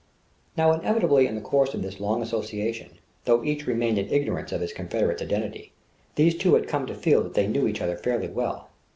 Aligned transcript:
Now 0.57 0.71
inevitably 0.73 1.27
in 1.27 1.35
the 1.35 1.41
course 1.41 1.75
of 1.75 1.83
this 1.83 1.99
long 1.99 2.23
association, 2.23 2.93
though 3.25 3.43
each 3.43 3.67
remained 3.67 3.99
in 3.99 4.09
ignorance 4.09 4.51
of 4.51 4.61
his 4.61 4.73
confederate's 4.73 5.21
identity, 5.21 5.73
these 6.15 6.33
two 6.35 6.55
had 6.55 6.67
come 6.67 6.87
to 6.87 6.95
feel 6.95 7.21
that 7.21 7.35
they 7.35 7.45
knew 7.45 7.67
each 7.67 7.81
other 7.81 7.95
fairly 7.97 8.27
well. 8.29 8.69